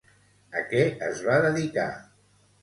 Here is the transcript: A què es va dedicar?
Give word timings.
A 0.61 0.63
què 0.71 0.81
es 1.09 1.21
va 1.27 1.37
dedicar? 1.45 1.87